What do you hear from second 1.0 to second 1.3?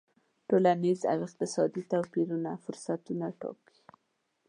او